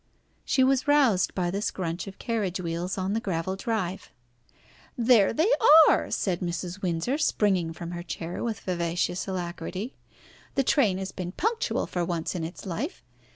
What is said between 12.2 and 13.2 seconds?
in its life.